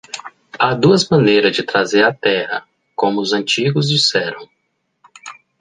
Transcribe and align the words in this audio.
Há 0.57 0.73
duas 0.73 1.07
maneiras 1.09 1.55
de 1.55 1.61
trazer 1.61 2.03
a 2.03 2.11
terra, 2.11 2.67
como 2.95 3.21
os 3.21 3.33
antigos 3.33 3.87
disseram. 3.87 4.49